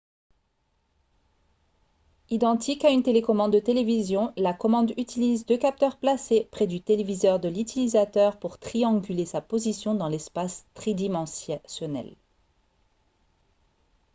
[2.31, 7.39] identique à une télécommande de télévision la commande utilise deux capteurs placés près du téléviseur
[7.39, 12.15] de l'utilisateur pour trianguler sa position dans l'espace tridimensionnel